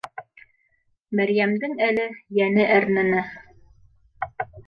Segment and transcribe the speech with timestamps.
[1.19, 2.07] Мәрйәмдең әле
[2.39, 3.21] йәне әрнене